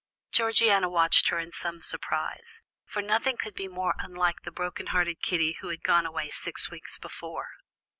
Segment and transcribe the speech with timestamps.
[0.31, 5.21] Georgiana watched her in some surprise, for nothing could be more unlike the broken hearted
[5.21, 7.49] Kitty who had gone away six weeks before.